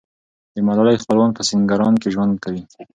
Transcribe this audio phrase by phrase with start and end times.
[0.55, 2.63] د ملالۍ خپلوان په سینګران کې ژوند کوي.